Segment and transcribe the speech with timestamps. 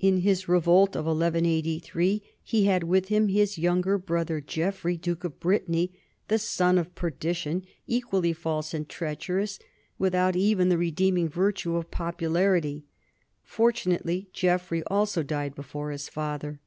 [0.00, 5.38] In this revolt of 1183 he had with him his younger brother Geoffrey, duke of
[5.38, 5.92] Brittany,
[6.28, 9.58] 'the son of perdition,' equally false and treacherous,
[9.98, 12.86] without even the re deeming virtue of popularity.
[13.42, 16.62] Fortunately Geoffrey also died before his father.